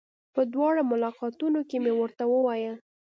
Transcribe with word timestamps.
په 0.35 0.41
دواړو 0.53 0.81
ملاقاتونو 0.91 1.59
کې 1.69 1.77
مې 1.83 1.93
ورته 1.95 2.23
وويل. 2.33 2.75